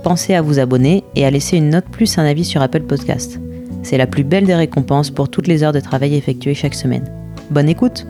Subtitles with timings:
[0.00, 3.38] pensez à vous abonner et à laisser une note plus un avis sur Apple Podcast.
[3.82, 7.04] C'est la plus belle des récompenses pour toutes les heures de travail effectuées chaque semaine.
[7.50, 8.06] Bonne écoute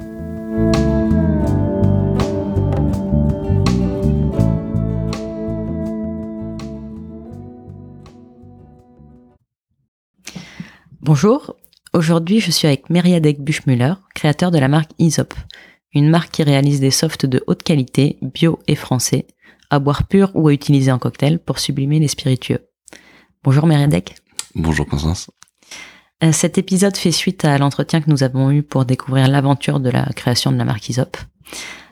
[11.03, 11.57] Bonjour,
[11.93, 15.35] aujourd'hui je suis avec Meriadec Buchmüller, créateur de la marque Isop,
[15.93, 19.27] une marque qui réalise des softs de haute qualité, bio et français,
[19.71, 22.67] à boire pur ou à utiliser en cocktail pour sublimer les spiritueux.
[23.43, 24.17] Bonjour Meriadec.
[24.55, 25.31] Bonjour Constance.
[26.23, 29.89] Euh, cet épisode fait suite à l'entretien que nous avons eu pour découvrir l'aventure de
[29.89, 31.17] la création de la marque Isop.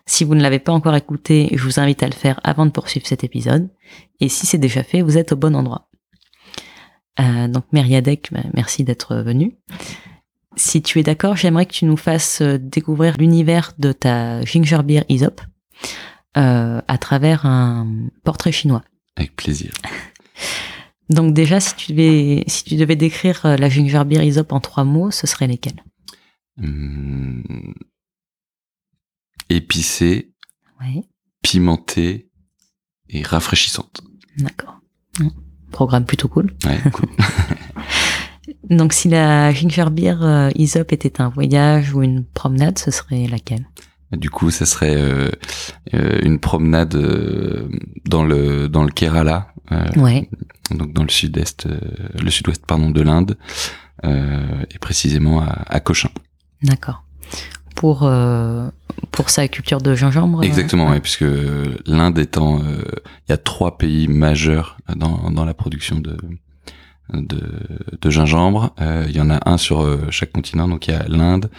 [0.04, 2.70] Si vous ne l'avez pas encore écouté, je vous invite à le faire avant de
[2.70, 3.68] poursuivre cet épisode.
[4.20, 5.88] Et si c'est déjà fait, vous êtes au bon endroit.
[7.20, 9.56] Euh, donc Meriadec, bah, merci d'être venu.
[10.56, 14.82] Si tu es d'accord, j'aimerais que tu nous fasses euh, découvrir l'univers de ta ginger
[14.82, 15.40] beer Isop
[16.36, 18.82] euh, à travers un portrait chinois.
[19.16, 19.72] Avec plaisir.
[21.10, 24.60] Donc déjà, si tu devais, si tu devais décrire euh, la ginger beer Isop en
[24.60, 25.82] trois mots, ce serait lesquels?
[26.62, 27.74] Hum,
[29.48, 30.32] épicée,
[30.80, 31.04] Oui,
[31.42, 32.28] pimentée
[33.08, 34.02] et rafraîchissante.
[34.36, 34.78] d'accord.
[35.18, 35.28] Mm.
[35.70, 36.54] Programme plutôt cool.
[36.64, 37.08] Ouais, cool.
[38.70, 43.26] Donc si la ginger beer euh, Isop était un voyage ou une promenade, ce serait
[43.26, 43.66] laquelle?
[44.12, 45.28] Du coup, ça serait euh,
[45.94, 47.68] euh, une promenade euh,
[48.06, 50.28] dans le dans le Kerala, euh, Ouais,
[50.70, 51.78] donc dans le sud-est, euh,
[52.22, 53.36] le sud-ouest pardon de l'Inde,
[54.04, 56.10] euh, et précisément à, à Cochin.
[56.62, 57.02] d'accord.
[57.74, 58.68] Pour euh,
[59.12, 60.42] pour sa culture de gingembre.
[60.42, 61.24] Exactement, ouais, puisque
[61.86, 62.82] l'Inde étant, euh,
[63.28, 66.16] il y a trois pays majeurs dans, dans la production de,
[67.12, 67.40] de,
[68.00, 68.74] de gingembre.
[68.80, 71.50] Euh, Il y en a un sur euh, chaque continent, donc il y a l'Inde,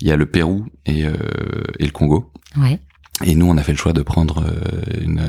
[0.00, 1.12] il y a le Pérou et, euh,
[1.78, 2.32] et le Congo.
[2.56, 2.78] Ouais,
[3.24, 4.44] Et nous, on a fait le choix de prendre
[5.00, 5.22] une,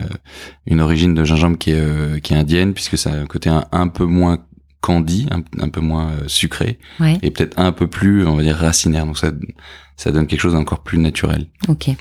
[0.65, 3.49] une origine de gingembre qui est, euh, qui est indienne, puisque ça a un côté
[3.49, 4.39] un, un peu moins
[4.81, 8.55] candy, un, un peu moins sucré, ouais, et peut-être un peu plus, on va dire,
[8.55, 9.05] racinaire.
[9.05, 9.31] Donc ça,
[9.95, 11.45] ça donne quelque chose d'encore plus naturel.
[11.67, 11.91] ok.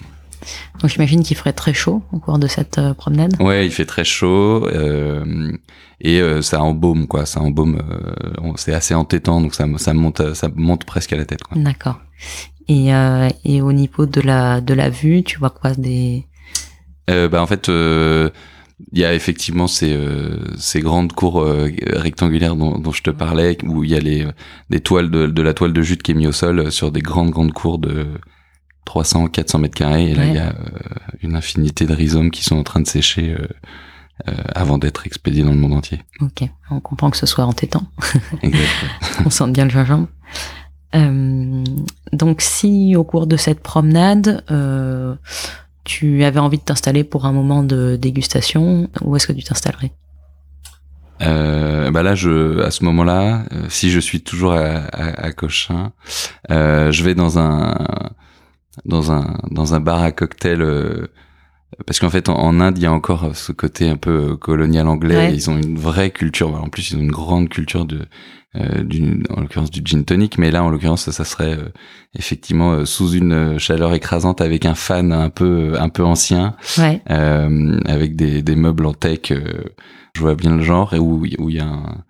[0.80, 3.34] Donc j'imagine qu'il ferait très chaud au cours de cette euh, promenade.
[3.40, 5.52] Ouais, il fait très chaud euh,
[6.00, 7.76] et euh, ça embaume quoi, ça embaume.
[7.76, 11.40] euh, c'est assez entêtant, donc ça, ça monte, ça monte presque à la tête.
[11.54, 12.00] D'accord.
[12.68, 12.90] Et,
[13.44, 16.26] et au niveau de la de la vue, tu vois quoi des
[17.08, 19.98] bah en fait, il y a effectivement ces,
[20.56, 21.44] ces grandes cours
[22.06, 24.24] rectangulaires dont, dont je te parlais, où il y a les
[24.70, 27.00] des toiles de, de la toile de jute qui est mise au sol sur des
[27.00, 28.06] grandes grandes cours de
[28.84, 30.10] 300, 400 mètres carrés.
[30.10, 30.28] Et là, Ouais.
[30.30, 30.52] il y a euh,
[31.22, 33.46] une infinité de rhizomes qui sont en train de sécher euh,
[34.28, 36.02] euh, avant d'être expédiés dans le monde entier.
[36.20, 37.84] Ok, on comprend que ce soit entêtant.
[38.42, 38.90] Exactement.
[39.26, 40.08] on sent bien le gingembre.
[40.96, 41.62] Euh,
[42.12, 45.14] donc si au cours de cette promenade, euh,
[45.84, 49.92] tu avais envie de t'installer pour un moment de dégustation, où est-ce que tu t'installerais?
[51.22, 55.92] Euh, bah là, je, à ce moment-là, si je suis toujours à, à, à Cochin,
[56.48, 57.76] je vais dans un
[58.84, 61.08] dans un dans un bar à cocktail euh,
[61.86, 64.36] parce qu'en fait en, en Inde il y a encore ce côté un peu euh,
[64.36, 65.16] colonial anglais.
[65.16, 65.34] Ouais.
[65.34, 66.54] Ils ont une vraie culture.
[66.62, 68.00] En plus, ils ont une grande culture de
[68.56, 71.68] euh, du, en l'occurrence du gin tonic, mais là en l'occurrence ça, ça serait euh,
[72.18, 78.16] effectivement sous une chaleur écrasante avec un fan un peu un peu ancien Ouais, avec
[78.16, 79.32] des, des meubles en tech.
[79.32, 82.04] je vois bien le genre et où où il y a un,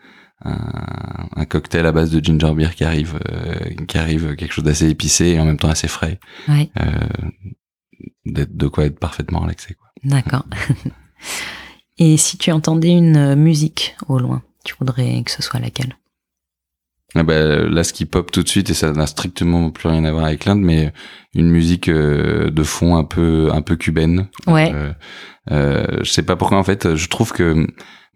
[0.45, 4.65] un, un cocktail à base de ginger beer qui arrive, euh, qui arrive quelque chose
[4.65, 7.51] d'assez épicé et en même temps assez frais, ouais, euh,
[8.27, 9.75] d'être de quoi être parfaitement relaxé.
[9.75, 9.89] Quoi.
[10.04, 10.47] d'accord.
[11.98, 15.97] Et si tu entendais une musique au loin, tu voudrais que ce soit laquelle?
[17.15, 20.04] Ah bah, là, ce qui pop tout de suite et ça n'a strictement plus rien
[20.04, 20.93] à voir avec l'Inde, mais
[21.34, 24.28] une musique euh, de fond un peu un peu cubaine.
[24.47, 24.93] Ouais, Euh,
[25.51, 26.95] euh, je sais pas pourquoi en fait.
[26.95, 27.66] Je trouve que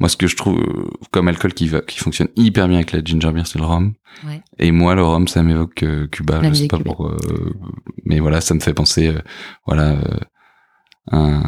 [0.01, 2.93] moi, ce que je trouve euh, comme alcool qui va, qui fonctionne hyper bien avec
[2.93, 3.95] la ginger beer, c'est le rhum.
[4.27, 4.43] Ouais.
[4.59, 6.41] Et moi, le rhum, ça m'évoque euh, Cuba.
[6.41, 6.95] La je sais pas cubaine.
[6.95, 7.53] pourquoi, euh,
[8.05, 9.21] mais voilà, ça me fait penser, euh,
[9.67, 9.97] voilà,
[11.13, 11.43] un,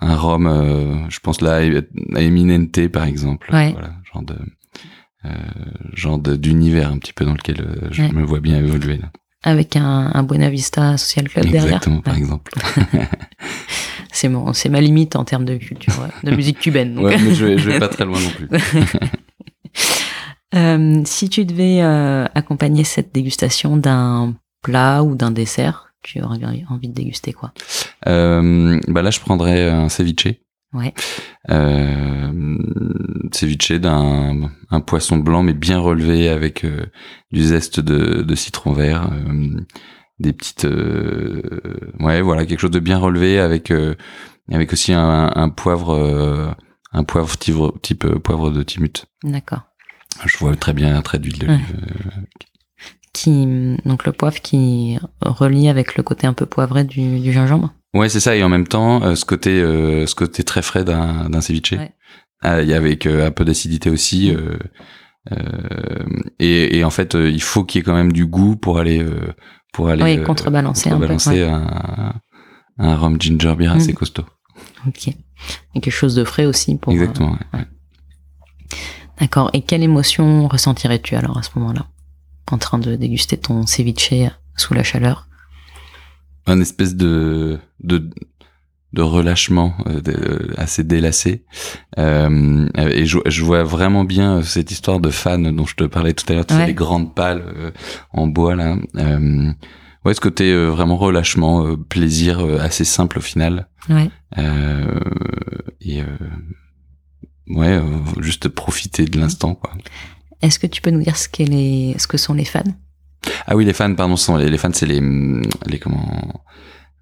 [0.00, 1.06] un rhum.
[1.08, 3.52] je pense là à Eminente par exemple.
[3.52, 3.72] Ouais.
[3.72, 4.36] Voilà, genre de
[5.94, 8.12] genre d'univers un petit peu dans lequel je Ouais.
[8.12, 9.10] me vois bien évoluer là.
[9.42, 11.64] avec un, un Buena Vista Social Club derrière.
[11.64, 12.52] Exactement, par exemple.
[14.14, 16.94] C'est mon, c'est ma limite en termes de culture, de musique cubaine.
[16.94, 17.06] donc.
[17.06, 18.48] Ouais, mais je vais, je vais pas très loin non plus.
[20.54, 26.38] Euh, si tu devais euh, accompagner cette dégustation d'un plat ou d'un dessert, tu aurais
[26.70, 27.52] envie de déguster quoi?
[28.06, 30.28] Euh, Bah là, je prendrais un ceviche.
[30.72, 30.94] Ouais.
[31.50, 32.56] Euh,
[33.32, 36.86] ceviche d'un un poisson blanc mais bien relevé avec euh,
[37.32, 39.60] du zeste de, de citron vert, euh,
[40.18, 40.66] des petites,
[42.00, 43.72] ouais voilà quelque chose de bien relevé avec
[44.50, 46.56] avec aussi un, un poivre
[46.92, 49.06] un poivre type, type poivre de Timut.
[49.24, 49.62] D'accord.
[50.24, 51.76] Je vois très bien un trait d'huile d'olive.
[53.12, 57.72] Qui, donc le poivre qui relie avec le côté un peu poivré du, du gingembre.
[57.94, 58.34] Ouais, c'est ça.
[58.34, 61.72] Et en même temps, euh, ce côté, euh, ce côté très frais d'un, d'un ceviche.
[61.72, 61.92] Ouais.
[62.42, 64.34] Ah, il y avec euh, un peu d'acidité aussi.
[66.38, 69.02] Et, et, en fait, il faut qu'il y ait quand même du goût pour aller,
[69.74, 73.96] pour aller oui, contrebalancer, contrebalancer un, peu, un, un rhum ginger beer assez mm.
[73.96, 74.24] costaud.
[74.86, 75.08] Ok.
[75.08, 76.92] Et quelque chose de frais aussi pour.
[76.92, 77.36] Exactement.
[77.52, 77.66] Ouais.
[79.20, 79.50] D'accord.
[79.52, 81.88] Et quelle émotion ressentirais-tu alors à ce moment-là,
[82.50, 84.14] en train de déguster ton ceviche
[84.56, 85.26] sous la chaleur?
[86.46, 88.10] Un espèce de de,
[88.94, 91.44] de relâchement euh, de, assez délassé.
[91.98, 96.12] Euh, et je, je, vois vraiment bien cette histoire de fans dont je te parlais
[96.12, 97.70] tout à l'heure, tu sais, les grandes pales euh,
[98.12, 98.76] en bois là.
[98.96, 99.52] Euh,
[100.04, 103.68] ouais, ce côté euh, vraiment relâchement, plaisir assez simple au final?
[103.90, 104.08] Ouais.
[105.82, 106.02] et
[107.48, 107.82] ouais,
[108.20, 109.72] juste profiter de l'instant quoi.
[110.40, 112.62] Est-ce que tu peux nous dire ce, qu'est les, ce que sont les fans?
[113.46, 115.00] Ah oui, les fans, pardon, sont les, les fans, c'est les,
[115.66, 116.44] les comment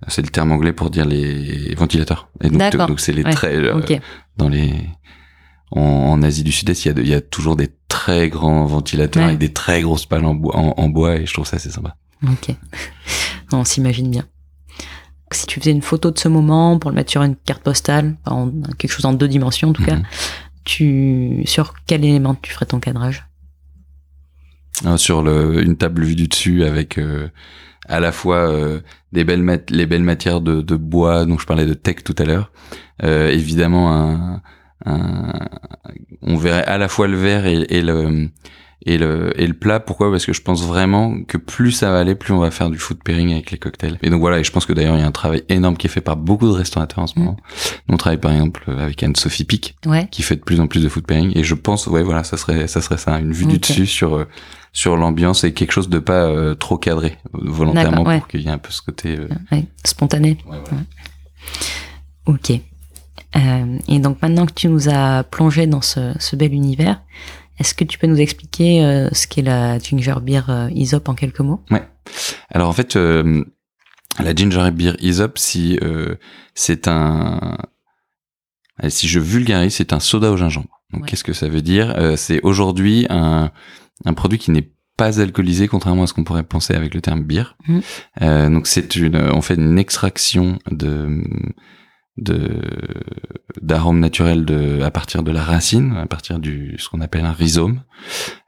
[0.08, 2.28] c'est le terme anglais pour dire les ventilateurs.
[2.42, 3.80] Et donc, donc c'est les très euh,
[4.36, 4.72] dans les
[5.70, 9.24] en, Asie du Sud-Est, il y, a il y a toujours des très grands ventilateurs
[9.24, 11.96] avec des très grosses pales en bois, en, bois et je trouve ça assez sympa.
[12.24, 12.54] Ok,
[13.52, 14.24] on s'imagine bien.
[15.30, 18.16] Si tu faisais une photo de ce moment pour le mettre sur une carte postale,
[18.26, 20.04] en, quelque chose en deux dimensions en tout cas, mhm.
[20.64, 23.26] tu sur quel élément tu ferais ton cadrage?
[24.84, 27.28] Ah, Sur le, une table vue du dessus avec euh,
[27.88, 28.80] à la fois euh,
[29.12, 32.24] des belles les belles matières de, de, bois dont je parlais de tech tout à
[32.24, 32.52] l'heure.
[33.02, 34.42] Euh, évidemment un,
[34.84, 35.32] un,
[36.22, 38.28] on verrait à la fois le verre et, le
[38.86, 39.80] et le et le plat.
[39.80, 40.10] Pourquoi?
[40.10, 42.78] Parce que je pense vraiment que plus ça va aller plus on va faire du
[42.78, 43.98] food pairing avec les cocktails.
[44.02, 45.86] Et donc voilà et je pense que d'ailleurs il y a un travail énorme qui
[45.86, 47.22] est fait par beaucoup de restaurateurs en ce mm.
[47.22, 47.36] moment.
[47.88, 49.76] On travaille par exemple avec Anne Sophie Pic
[50.10, 51.32] qui fait de plus en plus de food pairing.
[51.36, 54.16] Et je pense ouais voilà ça serait ça serait ça une vue du dessus sur
[54.16, 54.28] euh,
[54.72, 58.50] sur l'ambiance et quelque chose de pas euh, trop cadré volontairement pour qu'il y ait
[58.50, 60.38] un peu ce côté euh, spontané.
[62.26, 62.52] Ok.
[63.34, 67.00] Euh, et donc maintenant que tu nous as plongé dans ce, ce bel univers,
[67.58, 71.40] est-ce que tu peux nous expliquer euh, ce qu'est la ginger beer Isop en quelques
[71.40, 71.62] mots?
[71.70, 71.86] Ouais.
[72.50, 75.78] Alors en fait, la ginger beer Isop, si
[76.54, 77.58] c'est un
[78.88, 80.82] si je vulgarise, c'est un soda au gingembre.
[80.92, 81.94] Donc qu'est-ce que ça veut dire?
[82.16, 83.50] C'est aujourd'hui un
[84.04, 87.22] un produit qui n'est pas alcoolisé contrairement à ce qu'on pourrait penser avec le terme
[87.22, 87.56] bière.
[87.66, 87.78] Mmh.
[88.22, 91.22] Euh, donc c'est une, on fait une extraction de
[92.18, 92.60] de
[93.60, 97.32] d'arômes naturels de à partir de la racine, à partir du ce qu'on appelle un
[97.32, 97.82] rhizome.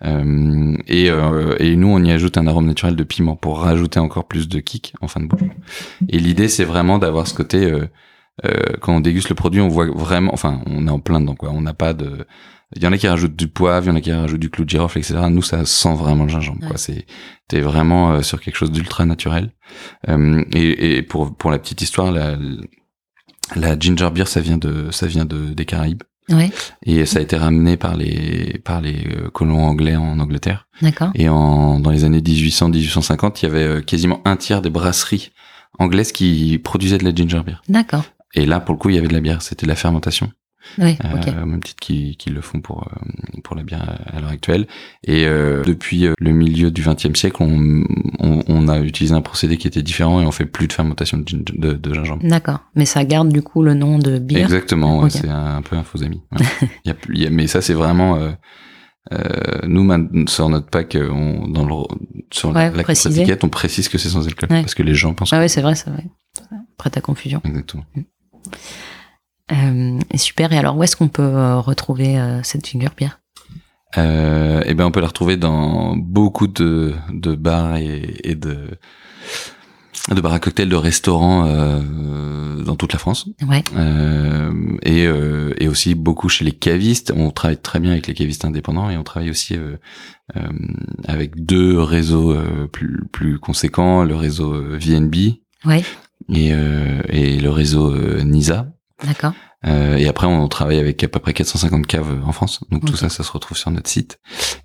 [0.03, 4.01] Euh, et, euh, et nous on y ajoute un arôme naturel de piment pour rajouter
[4.01, 5.41] encore plus de kick en fin de bouche.
[6.09, 7.87] Et l'idée c'est vraiment d'avoir ce côté euh,
[8.45, 11.37] euh, quand on déguste le produit, on voit vraiment, enfin, on est en plein dedans,
[11.37, 11.51] quoi.
[11.51, 12.27] On n'a pas de,
[12.75, 14.51] il y en a qui rajoutent du poivre, il y en a qui rajoutent du
[14.51, 15.17] clou de girofle, etc.
[15.31, 16.67] Nous, ça sent vraiment le gingembre.
[16.67, 16.77] Quoi.
[16.77, 17.07] C'est,
[17.47, 19.53] t'es vraiment euh, sur quelque chose d'ultra naturel.
[20.09, 22.37] Euh, et, et pour pour la petite histoire, la,
[23.57, 26.03] la ginger beer, ça vient de ça vient de des Caraïbes.
[26.31, 26.51] Ouais.
[26.87, 30.67] Et ça a été ramené par les par les euh, colons anglais en Angleterre.
[30.81, 31.11] D'accord.
[31.15, 35.33] Et en dans les années 1800-1850, il y avait quasiment un tiers des brasseries
[35.79, 37.63] anglaises qui produisaient de la ginger beer.
[37.69, 38.05] D'accord.
[38.35, 39.43] Et là, pour le coup, il y avait de la bière.
[39.43, 40.33] C'était de la fermentation.
[40.79, 44.31] Oui, euh, même titre qu'ils qui le font pour euh, pour la bière à l'heure
[44.31, 44.67] actuelle.
[45.05, 47.85] Et euh, depuis euh, le milieu du XXe siècle, on,
[48.19, 51.19] on, on, a utilisé un procédé qui était différent et on fait plus de fermentation
[51.19, 52.23] de, de, de gingembre.
[52.27, 54.45] D'accord, mais ça garde du coup le nom de bière.
[54.45, 56.23] Exactement, ouais, c'est un, peu un faux ami.
[56.63, 58.19] il y a, il y a, mais ça c'est vraiment
[59.13, 61.75] euh, nous sur notre pack, on, dans le,
[62.31, 65.33] sur ouais, la étiquette, on précise que c'est sans alcool parce que les gens pensent.
[65.33, 66.05] Ah ouais, c'est vrai, c'est vrai.
[66.79, 67.41] Prête à confusion.
[67.45, 67.85] Exactement.
[67.95, 68.03] Mm.
[69.53, 70.53] Euh, super.
[70.53, 73.19] Et alors, où est-ce qu'on peut euh, retrouver euh, cette beer
[73.99, 78.69] euh, Eh ben, on peut la retrouver dans beaucoup de, de bars et, et de
[80.11, 83.27] de bars à cocktails, de restaurants euh, dans toute la France.
[83.49, 83.65] Ouais.
[83.75, 87.11] Euh, et, euh, et aussi beaucoup chez les cavistes.
[87.17, 89.57] On travaille très bien avec les cavistes indépendants et on travaille aussi
[91.07, 92.37] avec deux réseaux
[92.71, 95.15] plus, plus conséquents, le réseau VNB
[95.65, 95.83] ouais.
[96.29, 96.49] et,
[97.09, 98.67] et le réseau NISA.
[99.07, 99.33] D'accord.
[99.67, 102.61] Euh, et après, on travaille avec à peu près 450 caves en France.
[102.71, 104.19] Donc tout ça, ça se retrouve sur notre site.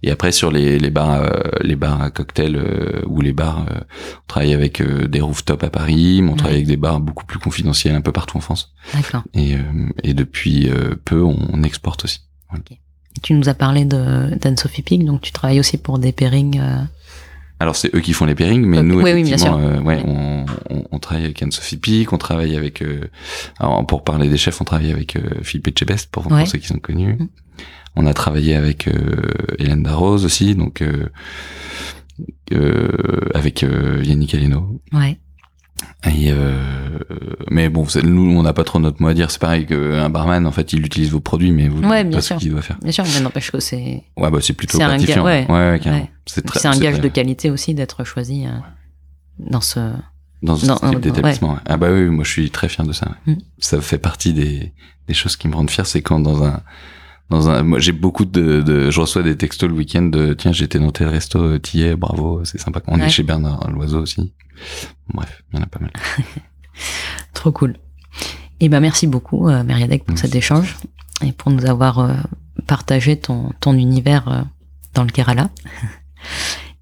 [0.03, 1.29] Et après, sur les, les bars, euh,
[1.62, 5.69] les bars à cocktails euh, ou les bars, euh, on travaille avec des rooftops à
[5.69, 8.74] Paris, mais on travaille avec des bars beaucoup plus confidentiels un peu partout en France.
[8.93, 9.24] D'accord.
[9.34, 9.55] Et,
[10.03, 10.69] et depuis
[11.05, 12.22] peu, on, exporte aussi.
[13.22, 16.60] Tu nous as parlé de d'Anne-Sophie Pig, donc tu travailles aussi pour des pairings
[17.60, 21.00] alors c'est eux qui font les pairings, mais nous effectivement, euh, ouais, on, on, on,
[21.00, 23.10] travaille avec Anne-Sophie Pic, on travaille avec, euh,
[23.60, 26.68] alors pour parler des chefs, on travaille avec euh, Philippe Etchebest pour, pour, ceux qui
[26.68, 27.16] sont connus.
[27.20, 27.28] Mm.
[27.98, 28.88] On a travaillé avec
[29.58, 30.84] Hélène Darroze aussi, donc
[33.34, 34.80] avec Yannick Aleno.
[34.94, 35.18] Ouais.
[36.10, 36.32] Et
[37.50, 39.32] mais bon, nous, on n'a pas trop notre mot à dire.
[39.32, 42.36] C'est pareil qu'un barman, en fait, il utilise vos produits, mais vous ouais, pas ce
[42.36, 42.78] qu'il doit faire.
[42.82, 44.04] Bien sûr, mais n'empêche que c'est.
[44.16, 45.25] Ouais, bah c'est plutôt gratifiant.
[45.25, 46.66] ouais, ouais, ouais, C'est très...
[46.66, 48.52] un gage de qualité aussi d'être choisi euh,
[49.40, 49.80] dans ce.
[50.42, 51.60] Dans ce type d'établissement.
[51.66, 53.12] Ah bah oui, moi je suis très fier de ça.
[53.26, 53.34] Mm.
[53.58, 54.74] Ça fait partie des,
[55.08, 56.62] des choses qui me rendent fier, c'est quand dans un
[57.30, 60.54] dans un, moi j'ai beaucoup de, de, je reçois des textos le week-end de tiens
[60.54, 62.82] j'étais dans tel resto, euh, t'y bravo, c'est sympa.
[62.88, 64.34] On est chez Bernard Loiseau aussi.
[65.14, 65.92] Bref, il y en a pas mal.
[67.34, 67.76] Trop cool.
[68.62, 70.76] Et eh ben merci beaucoup euh, Meriadec pour cet échange
[71.26, 72.14] et pour nous avoir euh,
[72.68, 74.42] partagé ton, ton univers euh,
[74.94, 75.50] dans le Kerala.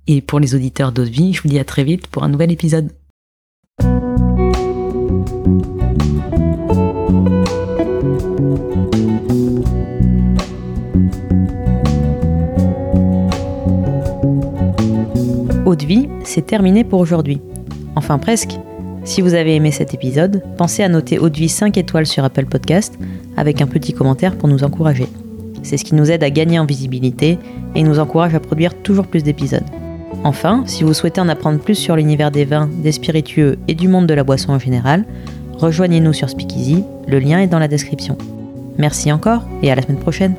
[0.07, 2.51] Et pour les auditeurs d'Eau Vie, je vous dis à très vite pour un nouvel
[2.51, 2.91] épisode.
[15.87, 17.39] Vie, c'est terminé pour aujourd'hui.
[17.95, 18.59] Enfin presque.
[19.05, 22.99] Si vous avez aimé cet épisode, pensez à noter vie 5 étoiles sur Apple Podcast
[23.37, 25.07] avec un petit commentaire pour nous encourager.
[25.63, 27.39] C'est ce qui nous aide à gagner en visibilité
[27.73, 29.63] et nous encourage à produire toujours plus d'épisodes.
[30.23, 33.87] Enfin, si vous souhaitez en apprendre plus sur l'univers des vins, des spiritueux et du
[33.87, 35.05] monde de la boisson en général,
[35.53, 38.17] rejoignez-nous sur Speakeasy, le lien est dans la description.
[38.77, 40.35] Merci encore et à la semaine prochaine.